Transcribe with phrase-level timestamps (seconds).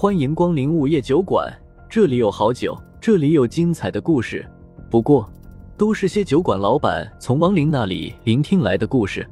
[0.00, 1.54] 欢迎光临午夜酒馆，
[1.86, 4.50] 这里有好酒，这里有精彩的故事。
[4.90, 5.30] 不过，
[5.76, 9.28] 都是些酒馆老板从亡灵那里聆听来的故事。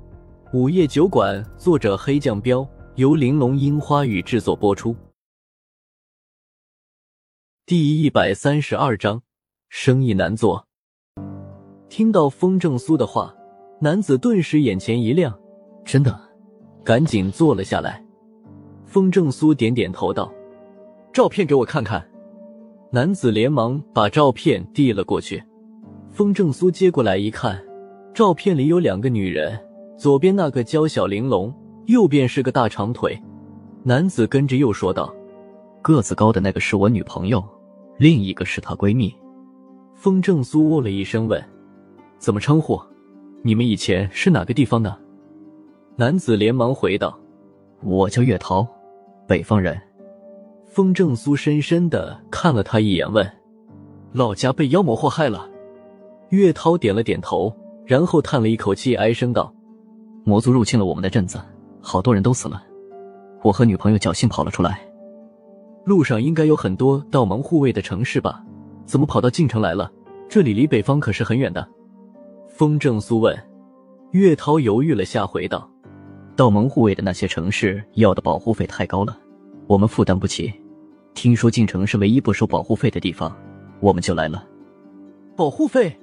[0.52, 4.94] 午夜酒馆，作者黑酱标，由玲珑樱花雨制作播出。
[7.64, 9.22] 第一百三十二章，
[9.70, 10.66] 生意难做。
[11.88, 13.34] 听到风正苏的话，
[13.80, 15.34] 男子顿时眼前一亮，
[15.82, 16.20] 真的，
[16.84, 18.04] 赶紧坐了下来。
[18.84, 20.30] 风正苏点点头道。
[21.12, 22.06] 照片给我看看，
[22.92, 25.42] 男子连忙把照片递了过去。
[26.10, 27.60] 风正苏接过来一看，
[28.14, 29.58] 照片里有两个女人，
[29.96, 31.52] 左边那个娇小玲珑，
[31.86, 33.20] 右边是个大长腿。
[33.84, 35.12] 男子跟着又说道
[35.82, 37.42] ：“个子高的那个是我女朋友，
[37.96, 39.14] 另一个是她闺蜜。”
[39.94, 41.42] 风正苏哦了一声，问
[42.18, 42.80] ：“怎么称呼？
[43.42, 44.96] 你们以前是哪个地方的？”
[45.96, 47.18] 男子连忙回道
[47.82, 48.66] ：“我叫岳涛，
[49.26, 49.80] 北方人。”
[50.68, 53.28] 风正苏深深的看了他一眼，问
[54.12, 55.48] ：“老家被妖魔祸害了？”
[56.30, 57.52] 岳涛点了点头，
[57.86, 59.52] 然后叹了一口气，哀声道
[60.24, 61.40] ：“魔族入侵了我们的镇子，
[61.80, 62.62] 好多人都死了。
[63.42, 64.80] 我和女朋友侥幸跑了出来。
[65.84, 68.44] 路上应该有很多道盟护卫的城市吧？
[68.84, 69.90] 怎么跑到晋城来了？
[70.28, 71.66] 这里离北方可是很远的。”
[72.48, 73.36] 风正苏问。
[74.10, 75.70] 岳涛犹豫了下，回道
[76.36, 79.18] ：“道盟护卫的那些城市要的保护费太高了，
[79.68, 80.52] 我们负担不起。”
[81.14, 83.36] 听说晋城是唯一不收保护费的地方，
[83.80, 84.44] 我们就来了。
[85.36, 85.96] 保护费？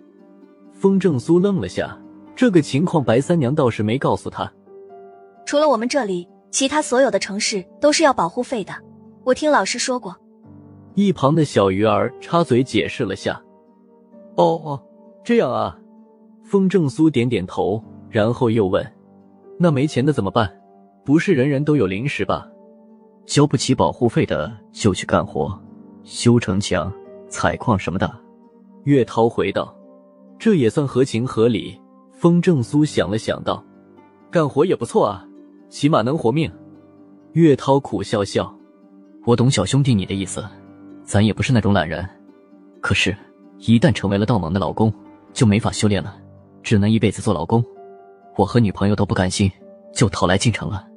[0.72, 1.98] 风正苏愣了下，
[2.36, 4.52] 这个情况白三娘倒是没告诉他。
[5.46, 8.74] 除了我们这里，其他所有的城市都是要保护费的。
[9.24, 10.16] 我听老师说过。
[10.96, 13.42] 一旁的小鱼儿插嘴解释了下。
[14.36, 14.84] 哦哦，
[15.24, 15.78] 这样啊。
[16.44, 18.86] 风正苏点点头，然后又问
[19.58, 20.62] ：“那没钱的怎么办？
[21.04, 22.50] 不是人人都有零食吧？”
[23.26, 25.60] 交不起保护费的就去干活，
[26.04, 26.92] 修城墙、
[27.28, 28.12] 采矿什么的。
[28.84, 29.76] 岳涛回道
[30.38, 31.80] ：“这也算合情合理。”
[32.14, 33.64] 风正苏想了想道
[34.32, 35.28] ：“干活也不错啊，
[35.70, 36.50] 起码能活命。”
[37.34, 38.56] 岳涛苦笑笑
[39.26, 40.46] ：“我懂小兄弟你的意思，
[41.04, 42.08] 咱也不是那种懒人。
[42.80, 43.16] 可是，
[43.58, 44.94] 一旦成为了道盟的老公，
[45.34, 46.16] 就没法修炼了，
[46.64, 47.64] 只能一辈子做老公。
[48.38, 49.52] 我和女朋友都不甘心，
[49.94, 50.88] 就逃来进城了。”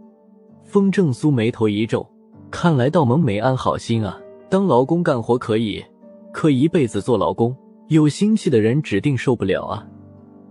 [0.62, 2.06] 风正苏眉头一皱。
[2.50, 4.18] 看来道盟没安好心啊！
[4.48, 5.84] 当劳工干活可以，
[6.32, 7.54] 可一辈子做劳工，
[7.88, 9.86] 有心气的人指定受不了啊！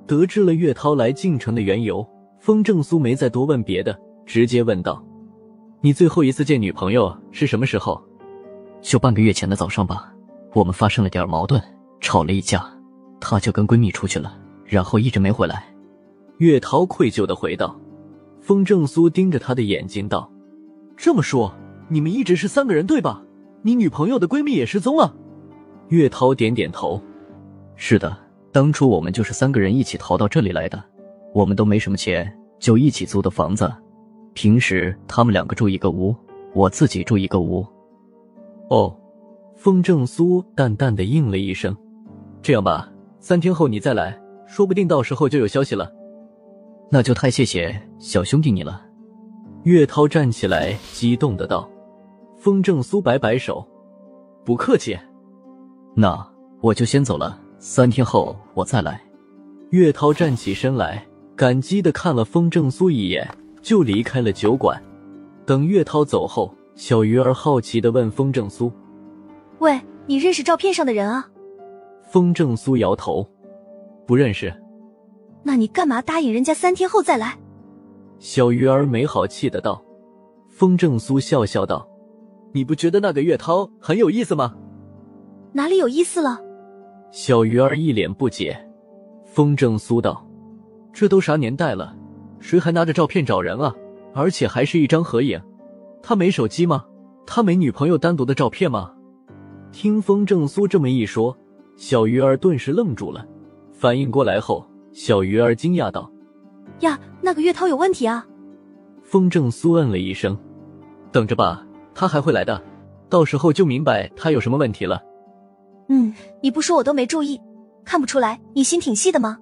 [0.06, 2.08] 得知了岳涛来晋城的缘由，
[2.40, 5.04] 风正苏没再多问别的，直接问道
[5.82, 8.02] ：“你最后一次见女朋友是什么时候
[8.80, 10.14] ？”“就半个月前的早上吧。
[10.54, 11.62] 我们发生了点矛盾，
[12.00, 12.64] 吵了一架，
[13.20, 15.66] 她就跟闺蜜出去了，然后一直没回来。”
[16.38, 17.76] 岳涛愧疚的回道。
[18.40, 20.32] 风正苏盯着他的眼睛道
[20.96, 21.52] ：“这么说。”
[21.90, 23.24] 你们一直是三个人对吧？
[23.62, 25.16] 你女朋友的闺蜜也失踪了。
[25.90, 27.02] 岳涛点点头，
[27.76, 28.16] 是的，
[28.52, 30.82] 当初我们就是三个人一起逃到这里来的。
[31.34, 33.72] 我们都没什么钱，就一起租的房子。
[34.34, 36.16] 平时他们两个住一个屋，
[36.54, 37.66] 我自己住一个屋。
[38.70, 38.96] 哦，
[39.56, 41.76] 风正苏淡淡的应了一声。
[42.42, 45.92] 这样吧，三天后你再来，说不定到时候就有消息了。
[46.90, 48.82] 那就太谢谢小兄弟你了。
[49.64, 51.70] 岳涛站起来，激动的道。
[52.48, 53.68] 风正苏摆摆手，
[54.46, 54.98] 不客气。
[55.94, 56.26] 那
[56.62, 59.02] 我就先走了，三天后我再来。
[59.72, 63.30] 岳涛站起身来，感激的看了风正苏一眼，
[63.62, 64.82] 就离开了酒馆。
[65.46, 68.72] 等岳涛走后，小鱼儿好奇的问风正苏
[69.60, 71.30] ：“喂，你认识照片上的人啊？”
[72.10, 73.28] 风正苏摇头，
[74.06, 74.56] 不认识。
[75.44, 77.38] 那你干嘛答应人家三天后再来？
[78.20, 79.84] 小鱼儿没好气的道。
[80.48, 81.86] 风正苏笑笑道。
[82.54, 84.56] 你不觉得那个岳涛很有意思吗？
[85.54, 86.40] 哪里有意思了？
[87.12, 88.58] 小鱼儿一脸不解。
[89.26, 90.26] 风正苏道
[90.92, 91.96] ：“这都啥年代了，
[92.40, 93.74] 谁还拿着照片找人啊？
[94.14, 95.40] 而且还是一张合影。
[96.02, 96.86] 他没手机吗？
[97.26, 98.94] 他没女朋友单独的照片吗？”
[99.72, 101.38] 听风正苏这么一说，
[101.76, 103.26] 小鱼儿顿时愣住了。
[103.72, 106.10] 反应过来后，小鱼儿惊讶道
[106.80, 108.26] ：“呀，那个岳涛有问题啊！”
[109.04, 110.38] 风正苏嗯了一声
[111.12, 111.67] ：“等着吧。”
[112.00, 112.62] 他还会来的，
[113.10, 115.02] 到时候就明白他有什么问题了。
[115.90, 116.14] 嗯，
[116.44, 117.42] 你不说我都没注意，
[117.84, 119.40] 看不出来你心挺细的吗？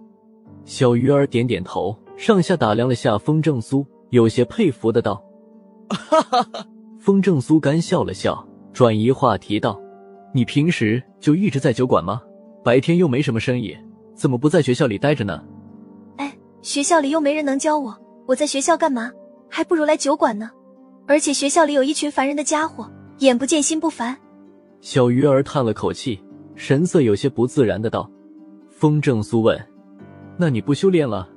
[0.64, 5.22] 小鱼儿点点头，上下打量了下风正苏，有些佩服的道
[5.92, 6.66] ：“哈哈哈！”
[6.98, 9.78] 风正苏干笑了笑，转移话题道
[10.34, 12.22] ：“你平时就一直在酒馆吗？
[12.64, 13.76] 白天又没什么生意，
[14.16, 15.44] 怎么不在学校里待着呢？”
[16.16, 17.94] 哎，学校里又没人能教我，
[18.26, 19.12] 我在学校干嘛？
[19.50, 20.50] 还不如来酒馆呢。
[21.08, 24.18] 而且学校里有一群烦人的家伙，眼不见心不烦。
[24.82, 26.20] 小鱼儿叹了口气，
[26.56, 28.10] 神色有些不自然的道
[28.70, 29.60] ：“风正苏问，
[30.38, 31.28] 那你不修炼了？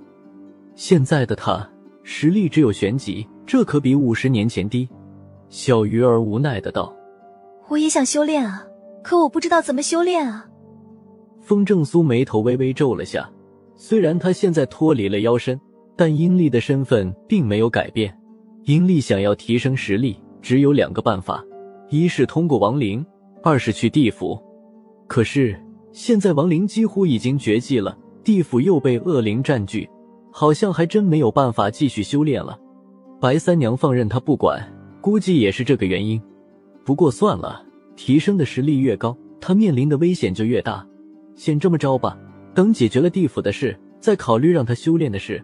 [0.75, 1.69] 现在的他
[2.03, 4.89] 实力只有玄级，这可比五十年前低。”
[5.51, 6.95] 小鱼儿无奈的道
[7.69, 8.67] ：“我也想修炼啊，
[9.03, 10.47] 可我不知道怎么修炼啊。”
[11.41, 13.31] 风正苏眉头微微皱了下，
[13.75, 15.59] 虽然他现在脱离了妖身，
[15.97, 18.18] 但阴历的身份并没有改变。
[18.69, 21.43] 阴历想要提升实力，只有两个办法：
[21.89, 23.03] 一是通过亡灵，
[23.43, 24.39] 二是去地府。
[25.07, 25.59] 可是
[25.91, 29.89] 现在亡灵几乎已经绝迹了，地府又被恶灵占据，
[30.31, 32.59] 好像还真没有办法继续修炼了。
[33.19, 34.63] 白三娘放任他不管，
[35.01, 36.21] 估计也是这个原因。
[36.85, 37.65] 不过算了，
[37.97, 40.87] 提升的实力越高，他面临的危险就越大。
[41.35, 42.19] 先这么着吧，
[42.55, 45.43] 等解决了地府的事，再考虑让他修炼的事。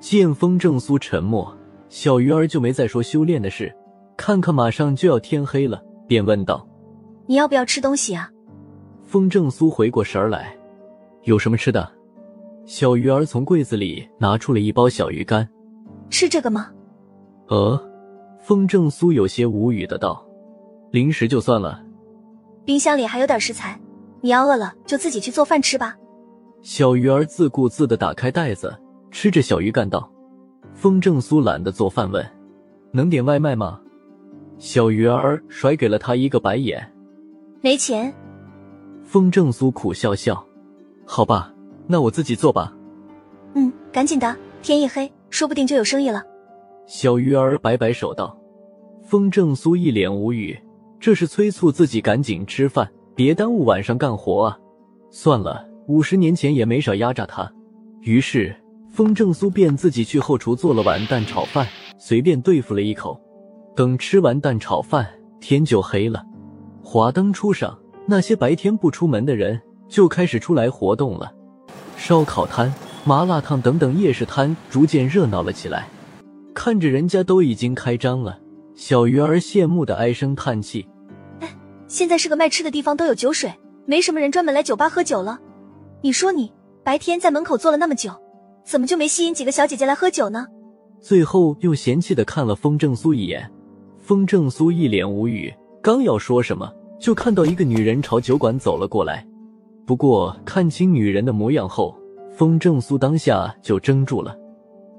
[0.00, 1.55] 剑风正苏沉默。
[1.88, 3.74] 小鱼儿就没再说修炼的事，
[4.16, 6.66] 看看马上就要天黑了，便问道
[7.26, 8.30] ：“你要不要吃东西啊？”
[9.04, 10.56] 风正苏回过神来，
[11.22, 11.88] 有什么吃的？
[12.64, 15.48] 小鱼儿从柜子里拿出了一包小鱼干，
[16.10, 16.70] 吃这个吗？
[17.46, 17.80] 呃，
[18.40, 20.26] 风正苏有些无语的道
[20.90, 21.80] ：“零食就算了，
[22.64, 23.80] 冰箱里还有点食材，
[24.20, 25.96] 你要饿了就自己去做饭吃吧。”
[26.62, 28.76] 小鱼儿自顾自的打开袋子，
[29.12, 30.10] 吃着小鱼干道。
[30.76, 32.24] 风正苏懒得做饭，问
[32.92, 33.80] ：“能点外卖吗？”
[34.58, 36.92] 小鱼儿甩给了他一个白眼
[37.62, 38.12] ：“没钱。”
[39.02, 40.46] 风正苏苦笑笑
[41.06, 41.50] ：“好吧，
[41.86, 42.76] 那我自己做吧。
[43.54, 46.22] ”“嗯，赶紧的，天一黑，说不定就有生意了。”
[46.86, 48.38] 小鱼儿摆摆手道。
[49.02, 50.58] 风正苏一脸无语，
[51.00, 54.58] 这是催促自己赶紧吃饭，别耽误晚上干活啊。
[55.10, 57.50] 算了，五十年前也没少压榨他，
[58.02, 58.54] 于是。
[58.96, 63.20] 风正苏便自己去后厨做了碗蛋炒饭，随便对付了一口。
[63.74, 65.06] 等吃完蛋炒饭，
[65.38, 66.24] 天就黑了。
[66.82, 71.30] 华灯初上，那些白天不出门的人就开始出来活动了。
[71.98, 72.72] 烧烤摊、
[73.04, 75.86] 麻辣烫等等夜市摊逐渐热闹了起来。
[76.54, 78.40] 看着人家都已经开张了，
[78.74, 80.88] 小鱼儿羡慕的唉声叹气
[81.40, 81.54] ：“哎，
[81.86, 83.52] 现在是个卖吃的地方，都有酒水，
[83.84, 85.38] 没什么人专门来酒吧喝酒了。
[86.00, 86.50] 你说你
[86.82, 88.10] 白天在门口坐了那么久。”
[88.66, 90.44] 怎么就没吸引几个小姐姐来喝酒呢？
[91.00, 93.48] 最后又嫌弃的看了风正苏一眼，
[94.00, 96.68] 风正苏一脸无语，刚要说什么，
[96.98, 99.24] 就看到一个女人朝酒馆走了过来。
[99.86, 101.96] 不过看清女人的模样后，
[102.36, 104.36] 风正苏当下就怔住了。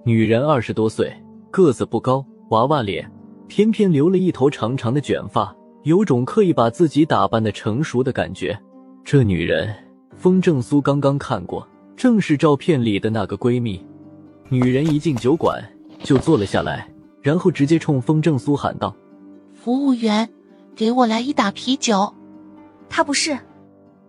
[0.05, 1.11] 女人二十多岁，
[1.51, 3.11] 个子不高，娃娃脸，
[3.49, 5.53] 偏偏留了一头长长的卷发，
[5.83, 8.57] 有种刻意把自己打扮的成熟的感觉。
[9.03, 9.75] 这女人，
[10.15, 11.67] 风正苏刚刚看过。
[11.97, 13.83] 正是照片里的那个闺蜜，
[14.49, 15.59] 女人一进酒馆
[16.03, 16.87] 就坐了下来，
[17.23, 18.95] 然后直接冲风正苏喊道
[19.51, 20.29] ：“服务员，
[20.75, 22.13] 给我来一打啤酒。”
[22.87, 23.35] 她不是。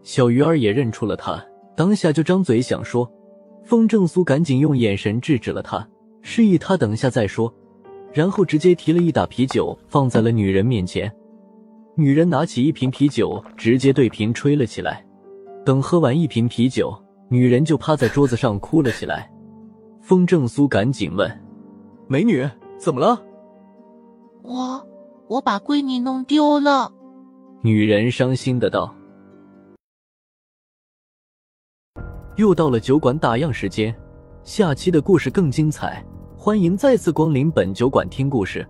[0.02, 1.43] 小鱼儿也认出了她，
[1.75, 3.11] 当下就张嘴想说，
[3.64, 5.88] 风正苏赶紧用眼神制止了他，
[6.20, 7.52] 示意他等下再说，
[8.12, 11.11] 然后直接提了一打啤酒放在了女人面前。
[11.94, 15.02] 女人拿起一瓶啤酒，直接对瓶吹了起来。
[15.64, 16.94] 等喝完一瓶啤酒。
[17.30, 19.30] 女人就趴在桌子上哭了起来，
[20.00, 21.30] 风正苏赶紧问
[22.08, 22.48] ：“美女，
[22.78, 23.22] 怎么了
[24.42, 24.86] ？”“我
[25.28, 26.90] 我把闺女弄丢了。”
[27.60, 28.94] 女人伤心的道。
[32.37, 33.94] 又到了酒馆打烊时间，
[34.42, 36.02] 下期的故事更精彩，
[36.37, 38.66] 欢迎再次光临本酒馆听故事。